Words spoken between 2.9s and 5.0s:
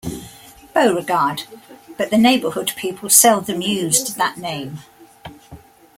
seldom used that name.